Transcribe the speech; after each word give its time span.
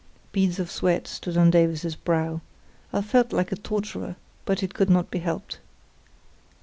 Beads 0.31 0.57
of 0.57 0.71
sweat 0.71 1.05
stood 1.07 1.37
on 1.37 1.51
Davies's 1.51 1.95
brow. 1.95 2.41
I 2.91 3.03
felt 3.03 3.31
like 3.31 3.51
a 3.51 3.55
torturer, 3.55 4.15
but 4.45 4.63
it 4.63 4.73
could 4.73 4.89
not 4.89 5.11
be 5.11 5.19
helped. 5.19 5.59